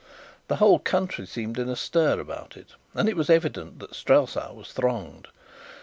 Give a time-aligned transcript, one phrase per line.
[0.47, 4.51] The whole country seemed in a stir about it, and it was evident that Strelsau
[4.51, 5.27] was thronged.